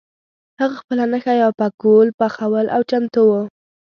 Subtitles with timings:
[0.59, 3.41] هغه خپله نښه یا پکول پخول او چمتو وو.